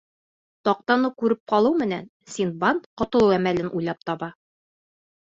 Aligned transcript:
Таҡтаны 0.69 1.11
күреп 1.23 1.41
ҡалыу 1.53 1.77
менән, 1.83 2.09
Синдбад 2.39 2.91
ҡотолоу 3.03 3.39
әмәлен 3.39 3.73
уйлап 3.81 4.05
таба. 4.11 4.37